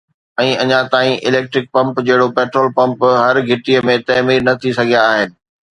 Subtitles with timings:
[0.43, 5.01] ۽ اڃا تائين electric pump جهڙوڪ پيٽرول پمپ هر گهٽي ۾ تعمير نه ٿي سگهيا
[5.15, 5.29] آهن